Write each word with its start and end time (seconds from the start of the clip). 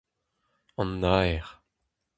An 0.81 0.99
Naer. 0.99 1.45